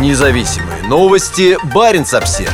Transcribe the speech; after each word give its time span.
Независимые 0.00 0.82
новости. 0.88 1.56
Барин 1.72 2.04
обсерва 2.12 2.52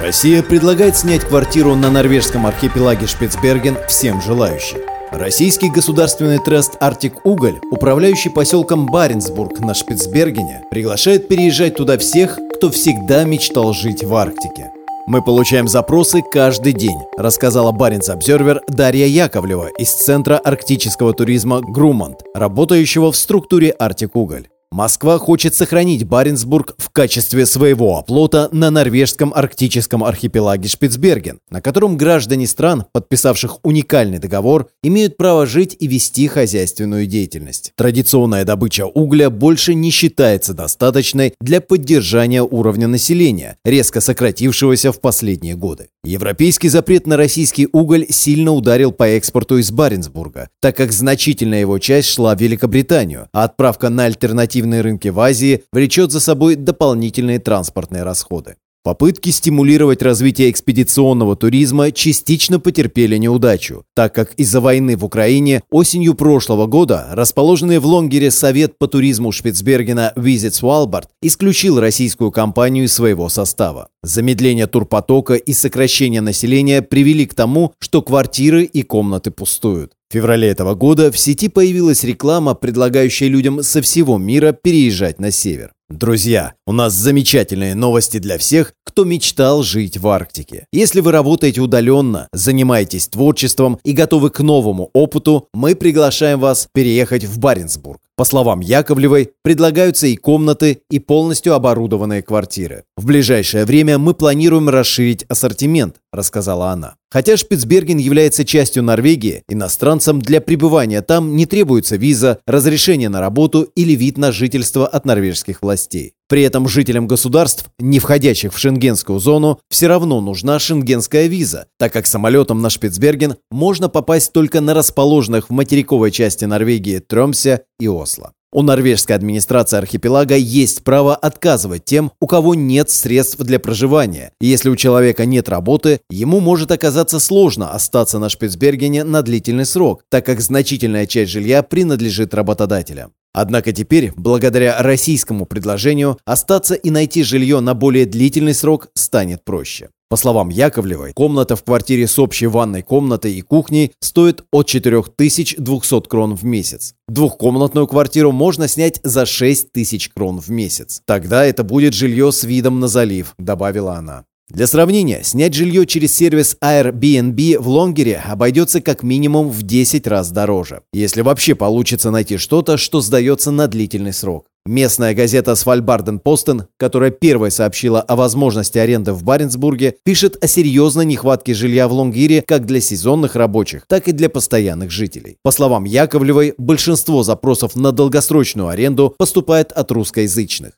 Россия 0.00 0.42
предлагает 0.42 0.96
снять 0.96 1.24
квартиру 1.24 1.76
на 1.76 1.88
норвежском 1.88 2.46
архипелаге 2.46 3.06
Шпицберген 3.06 3.76
всем 3.88 4.20
желающим. 4.20 4.78
Российский 5.12 5.70
государственный 5.70 6.38
трест 6.38 6.76
«Арктик 6.80 7.24
Уголь», 7.24 7.60
управляющий 7.70 8.28
поселком 8.28 8.86
Баренцбург 8.86 9.60
на 9.60 9.72
Шпицбергене, 9.74 10.64
приглашает 10.70 11.28
переезжать 11.28 11.76
туда 11.76 11.96
всех, 11.96 12.38
кто 12.56 12.70
всегда 12.70 13.22
мечтал 13.24 13.72
жить 13.72 14.02
в 14.02 14.14
Арктике. 14.14 14.72
Мы 15.06 15.22
получаем 15.22 15.68
запросы 15.68 16.22
каждый 16.22 16.72
день, 16.72 16.98
рассказала 17.16 17.72
Баренц 17.72 18.08
Обзервер 18.08 18.62
Дарья 18.68 19.06
Яковлева 19.06 19.68
из 19.78 19.92
Центра 19.92 20.38
арктического 20.38 21.14
туризма 21.14 21.60
«Грумант», 21.60 22.22
работающего 22.34 23.10
в 23.10 23.16
структуре 23.16 23.74
«Арктик 23.78 24.14
Уголь». 24.14 24.49
Москва 24.72 25.18
хочет 25.18 25.56
сохранить 25.56 26.04
Баренцбург 26.04 26.76
в 26.78 26.90
качестве 26.90 27.44
своего 27.44 27.98
оплота 27.98 28.48
на 28.52 28.70
норвежском 28.70 29.34
арктическом 29.34 30.04
архипелаге 30.04 30.68
Шпицберген, 30.68 31.40
на 31.50 31.60
котором 31.60 31.96
граждане 31.96 32.46
стран, 32.46 32.86
подписавших 32.92 33.58
уникальный 33.64 34.20
договор, 34.20 34.68
имеют 34.84 35.16
право 35.16 35.44
жить 35.44 35.76
и 35.80 35.88
вести 35.88 36.28
хозяйственную 36.28 37.06
деятельность. 37.06 37.72
Традиционная 37.74 38.44
добыча 38.44 38.86
угля 38.86 39.28
больше 39.28 39.74
не 39.74 39.90
считается 39.90 40.54
достаточной 40.54 41.34
для 41.40 41.60
поддержания 41.60 42.42
уровня 42.44 42.86
населения, 42.86 43.56
резко 43.64 44.00
сократившегося 44.00 44.92
в 44.92 45.00
последние 45.00 45.56
годы. 45.56 45.88
Европейский 46.04 46.68
запрет 46.68 47.08
на 47.08 47.16
российский 47.16 47.68
уголь 47.72 48.06
сильно 48.08 48.52
ударил 48.52 48.92
по 48.92 49.08
экспорту 49.08 49.58
из 49.58 49.72
Баренцбурга, 49.72 50.48
так 50.60 50.76
как 50.76 50.92
значительная 50.92 51.60
его 51.60 51.80
часть 51.80 52.08
шла 52.08 52.36
в 52.36 52.40
Великобританию, 52.40 53.28
а 53.32 53.44
отправка 53.44 53.88
на 53.88 54.04
альтернативу 54.04 54.59
альтернативные 54.60 54.80
рынки 54.82 55.08
в 55.08 55.20
Азии 55.20 55.62
влечет 55.72 56.12
за 56.12 56.20
собой 56.20 56.56
дополнительные 56.56 57.38
транспортные 57.38 58.02
расходы. 58.02 58.56
Попытки 58.82 59.28
стимулировать 59.28 60.00
развитие 60.00 60.50
экспедиционного 60.50 61.36
туризма 61.36 61.92
частично 61.92 62.58
потерпели 62.58 63.18
неудачу, 63.18 63.84
так 63.94 64.14
как 64.14 64.32
из-за 64.38 64.62
войны 64.62 64.96
в 64.96 65.04
Украине 65.04 65.60
осенью 65.70 66.14
прошлого 66.14 66.66
года 66.66 67.08
расположенный 67.12 67.78
в 67.78 67.84
Лонгере 67.84 68.30
Совет 68.30 68.78
по 68.78 68.86
туризму 68.86 69.32
Шпицбергена 69.32 70.14
Visit 70.16 70.52
Svalbard 70.52 71.08
исключил 71.20 71.78
российскую 71.78 72.30
компанию 72.30 72.84
из 72.86 72.94
своего 72.94 73.28
состава. 73.28 73.88
Замедление 74.02 74.66
турпотока 74.66 75.34
и 75.34 75.52
сокращение 75.52 76.22
населения 76.22 76.80
привели 76.80 77.26
к 77.26 77.34
тому, 77.34 77.74
что 77.80 78.00
квартиры 78.00 78.64
и 78.64 78.82
комнаты 78.82 79.30
пустуют. 79.30 79.92
В 80.10 80.12
феврале 80.12 80.48
этого 80.48 80.74
года 80.74 81.12
в 81.12 81.18
сети 81.18 81.48
появилась 81.48 82.02
реклама, 82.02 82.56
предлагающая 82.56 83.28
людям 83.28 83.62
со 83.62 83.80
всего 83.80 84.18
мира 84.18 84.50
переезжать 84.50 85.20
на 85.20 85.30
север. 85.30 85.70
Друзья, 85.88 86.54
у 86.66 86.72
нас 86.72 86.94
замечательные 86.94 87.76
новости 87.76 88.18
для 88.18 88.36
всех, 88.36 88.72
кто 88.84 89.04
мечтал 89.04 89.62
жить 89.62 89.98
в 89.98 90.08
Арктике. 90.08 90.66
Если 90.72 90.98
вы 90.98 91.12
работаете 91.12 91.60
удаленно, 91.60 92.26
занимаетесь 92.32 93.06
творчеством 93.06 93.78
и 93.84 93.92
готовы 93.92 94.30
к 94.30 94.40
новому 94.40 94.90
опыту, 94.94 95.46
мы 95.54 95.76
приглашаем 95.76 96.40
вас 96.40 96.66
переехать 96.74 97.24
в 97.24 97.38
Баренцбург. 97.38 98.00
По 98.20 98.24
словам 98.26 98.60
Яковлевой, 98.60 99.30
предлагаются 99.42 100.06
и 100.06 100.14
комнаты, 100.14 100.82
и 100.90 100.98
полностью 100.98 101.54
оборудованные 101.54 102.20
квартиры. 102.20 102.84
В 102.94 103.06
ближайшее 103.06 103.64
время 103.64 103.96
мы 103.96 104.12
планируем 104.12 104.68
расширить 104.68 105.24
ассортимент, 105.30 105.96
рассказала 106.12 106.68
она. 106.68 106.96
Хотя 107.10 107.38
Шпицберген 107.38 107.96
является 107.96 108.44
частью 108.44 108.82
Норвегии, 108.82 109.42
иностранцам 109.48 110.20
для 110.20 110.42
пребывания 110.42 111.00
там 111.00 111.34
не 111.34 111.46
требуется 111.46 111.96
виза, 111.96 112.40
разрешение 112.46 113.08
на 113.08 113.22
работу 113.22 113.62
или 113.74 113.94
вид 113.94 114.18
на 114.18 114.32
жительство 114.32 114.86
от 114.86 115.06
норвежских 115.06 115.62
властей. 115.62 116.12
При 116.30 116.42
этом 116.42 116.68
жителям 116.68 117.08
государств, 117.08 117.66
не 117.80 117.98
входящих 117.98 118.54
в 118.54 118.58
шенгенскую 118.58 119.18
зону, 119.18 119.58
все 119.68 119.88
равно 119.88 120.20
нужна 120.20 120.60
шенгенская 120.60 121.26
виза, 121.26 121.66
так 121.76 121.92
как 121.92 122.06
самолетом 122.06 122.62
на 122.62 122.70
Шпицберген 122.70 123.34
можно 123.50 123.88
попасть 123.88 124.32
только 124.32 124.60
на 124.60 124.72
расположенных 124.72 125.50
в 125.50 125.52
материковой 125.52 126.12
части 126.12 126.44
Норвегии 126.44 127.00
Тромсе 127.00 127.62
и 127.80 127.88
Осло. 127.88 128.30
У 128.52 128.62
норвежской 128.62 129.16
администрации 129.16 129.76
архипелага 129.76 130.36
есть 130.36 130.84
право 130.84 131.16
отказывать 131.16 131.84
тем, 131.84 132.12
у 132.20 132.28
кого 132.28 132.54
нет 132.54 132.90
средств 132.90 133.38
для 133.40 133.58
проживания. 133.58 134.32
если 134.40 134.70
у 134.70 134.76
человека 134.76 135.24
нет 135.24 135.48
работы, 135.48 136.00
ему 136.10 136.38
может 136.38 136.70
оказаться 136.70 137.18
сложно 137.18 137.72
остаться 137.72 138.20
на 138.20 138.28
Шпицбергене 138.28 139.02
на 139.02 139.22
длительный 139.22 139.66
срок, 139.66 140.04
так 140.08 140.26
как 140.26 140.40
значительная 140.40 141.06
часть 141.06 141.32
жилья 141.32 141.64
принадлежит 141.64 142.34
работодателям. 142.34 143.12
Однако 143.32 143.72
теперь, 143.72 144.12
благодаря 144.16 144.82
российскому 144.82 145.46
предложению, 145.46 146.18
остаться 146.24 146.74
и 146.74 146.90
найти 146.90 147.22
жилье 147.22 147.60
на 147.60 147.74
более 147.74 148.06
длительный 148.06 148.54
срок 148.54 148.88
станет 148.94 149.44
проще. 149.44 149.90
По 150.10 150.16
словам 150.16 150.48
Яковлевой, 150.48 151.12
комната 151.12 151.54
в 151.54 151.62
квартире 151.62 152.08
с 152.08 152.18
общей 152.18 152.48
ванной 152.48 152.82
комнатой 152.82 153.32
и 153.34 153.42
кухней 153.42 153.92
стоит 154.00 154.42
от 154.50 154.66
4200 154.66 156.08
крон 156.08 156.34
в 156.34 156.42
месяц. 156.42 156.94
Двухкомнатную 157.06 157.86
квартиру 157.86 158.32
можно 158.32 158.66
снять 158.66 158.98
за 159.04 159.24
6000 159.24 160.08
крон 160.08 160.40
в 160.40 160.48
месяц. 160.50 161.02
Тогда 161.06 161.44
это 161.44 161.62
будет 161.62 161.94
жилье 161.94 162.32
с 162.32 162.42
видом 162.42 162.80
на 162.80 162.88
залив, 162.88 163.34
добавила 163.38 163.94
она. 163.94 164.24
Для 164.50 164.66
сравнения, 164.66 165.20
снять 165.22 165.54
жилье 165.54 165.86
через 165.86 166.12
сервис 166.12 166.56
Airbnb 166.62 167.60
в 167.60 167.68
Лонгере 167.68 168.16
обойдется 168.16 168.80
как 168.80 169.04
минимум 169.04 169.48
в 169.48 169.62
10 169.62 170.08
раз 170.08 170.32
дороже, 170.32 170.82
если 170.92 171.20
вообще 171.20 171.54
получится 171.54 172.10
найти 172.10 172.36
что-то, 172.36 172.76
что 172.76 173.00
сдается 173.00 173.52
на 173.52 173.68
длительный 173.68 174.12
срок. 174.12 174.46
Местная 174.66 175.14
газета 175.14 175.54
Свальбарден 175.54 176.18
Постен, 176.18 176.66
которая 176.78 177.12
первой 177.12 177.52
сообщила 177.52 178.00
о 178.00 178.16
возможности 178.16 178.76
аренды 178.76 179.12
в 179.12 179.22
Баренцбурге, 179.22 179.94
пишет 180.04 180.36
о 180.42 180.48
серьезной 180.48 181.06
нехватке 181.06 181.54
жилья 181.54 181.86
в 181.86 181.92
Лонгире 181.92 182.42
как 182.42 182.66
для 182.66 182.80
сезонных 182.80 183.36
рабочих, 183.36 183.84
так 183.86 184.08
и 184.08 184.12
для 184.12 184.28
постоянных 184.28 184.90
жителей. 184.90 185.36
По 185.44 185.52
словам 185.52 185.84
Яковлевой, 185.84 186.54
большинство 186.58 187.22
запросов 187.22 187.76
на 187.76 187.92
долгосрочную 187.92 188.68
аренду 188.68 189.14
поступает 189.16 189.70
от 189.70 189.92
русскоязычных. 189.92 190.72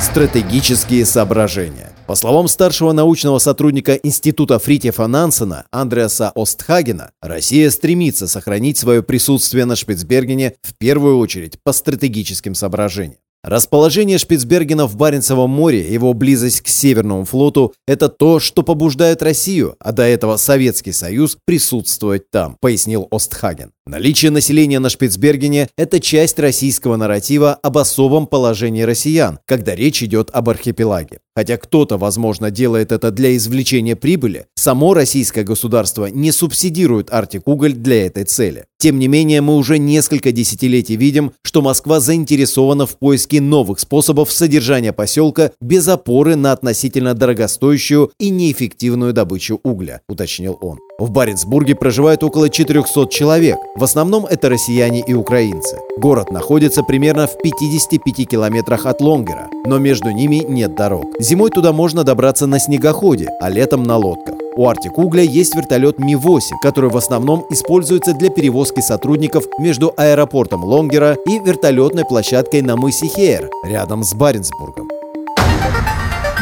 Стратегические 0.00 1.04
соображения. 1.04 1.95
По 2.06 2.14
словам 2.14 2.46
старшего 2.46 2.92
научного 2.92 3.40
сотрудника 3.40 3.94
Института 3.94 4.60
Фритьефа 4.60 5.08
Нансена 5.08 5.66
Андреаса 5.72 6.30
Остхагена, 6.36 7.10
Россия 7.20 7.68
стремится 7.68 8.28
сохранить 8.28 8.78
свое 8.78 9.02
присутствие 9.02 9.64
на 9.64 9.74
Шпицбергене 9.74 10.54
в 10.62 10.74
первую 10.78 11.18
очередь 11.18 11.58
по 11.64 11.72
стратегическим 11.72 12.54
соображениям. 12.54 13.18
Расположение 13.46 14.18
Шпицбергена 14.18 14.88
в 14.88 14.96
Баренцевом 14.96 15.50
море, 15.50 15.80
его 15.88 16.14
близость 16.14 16.62
к 16.62 16.66
Северному 16.66 17.24
флоту– 17.24 17.72
это 17.86 18.08
то, 18.08 18.40
что 18.40 18.64
побуждает 18.64 19.22
Россию, 19.22 19.76
а 19.78 19.92
до 19.92 20.02
этого 20.02 20.36
Советский 20.36 20.90
Союз, 20.90 21.38
присутствовать 21.46 22.28
там, 22.32 22.56
пояснил 22.60 23.06
Остхаген. 23.12 23.70
Наличие 23.86 24.32
населения 24.32 24.80
на 24.80 24.90
Шпицбергене– 24.90 25.68
это 25.78 26.00
часть 26.00 26.40
российского 26.40 26.96
нарратива 26.96 27.54
об 27.54 27.78
особом 27.78 28.26
положении 28.26 28.82
россиян, 28.82 29.38
когда 29.46 29.76
речь 29.76 30.02
идет 30.02 30.28
об 30.32 30.48
архипелаге. 30.48 31.20
Хотя 31.36 31.56
кто-то, 31.56 31.98
возможно, 31.98 32.50
делает 32.50 32.90
это 32.90 33.12
для 33.12 33.36
извлечения 33.36 33.94
прибыли, 33.94 34.46
само 34.56 34.92
российское 34.92 35.44
государство 35.44 36.06
не 36.06 36.32
субсидирует 36.32 37.12
Арктик-Уголь 37.12 37.74
для 37.74 38.06
этой 38.06 38.24
цели. 38.24 38.64
Тем 38.78 38.98
не 38.98 39.06
менее, 39.06 39.40
мы 39.40 39.54
уже 39.54 39.78
несколько 39.78 40.32
десятилетий 40.32 40.96
видим, 40.96 41.32
что 41.42 41.62
Москва 41.62 42.00
заинтересована 42.00 42.86
в 42.86 42.98
поиске 42.98 43.35
новых 43.40 43.80
способов 43.80 44.32
содержания 44.32 44.92
поселка 44.92 45.50
без 45.60 45.86
опоры 45.88 46.36
на 46.36 46.52
относительно 46.52 47.14
дорогостоящую 47.14 48.10
и 48.18 48.30
неэффективную 48.30 49.12
добычу 49.12 49.60
угля, 49.62 50.00
уточнил 50.08 50.58
он. 50.60 50.78
В 50.98 51.10
Баренцбурге 51.10 51.74
проживает 51.74 52.22
около 52.24 52.48
400 52.48 53.08
человек. 53.08 53.58
В 53.76 53.84
основном 53.84 54.24
это 54.24 54.48
россияне 54.48 55.04
и 55.06 55.12
украинцы. 55.12 55.78
Город 55.98 56.30
находится 56.30 56.82
примерно 56.82 57.26
в 57.26 57.36
55 57.42 58.28
километрах 58.28 58.86
от 58.86 59.00
Лонгера, 59.00 59.48
но 59.66 59.78
между 59.78 60.10
ними 60.10 60.44
нет 60.48 60.74
дорог. 60.74 61.04
Зимой 61.20 61.50
туда 61.50 61.72
можно 61.72 62.02
добраться 62.02 62.46
на 62.46 62.58
снегоходе, 62.58 63.28
а 63.40 63.50
летом 63.50 63.82
на 63.82 63.96
лодках. 63.96 64.45
У 64.58 64.66
Артик 64.66 64.96
Угля 64.96 65.22
есть 65.22 65.54
вертолет 65.54 65.98
Ми-8, 65.98 66.40
который 66.62 66.88
в 66.88 66.96
основном 66.96 67.44
используется 67.50 68.14
для 68.14 68.30
перевозки 68.30 68.80
сотрудников 68.80 69.44
между 69.58 69.92
аэропортом 69.98 70.64
Лонгера 70.64 71.18
и 71.26 71.38
вертолетной 71.38 72.06
площадкой 72.06 72.62
на 72.62 72.74
мысе 72.76 73.06
Хейер, 73.06 73.50
рядом 73.64 74.02
с 74.02 74.14
Баренцбургом. 74.14 74.88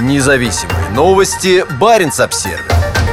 Независимые 0.00 0.90
новости. 0.94 1.64
Баренц-Обсервис 1.80 3.03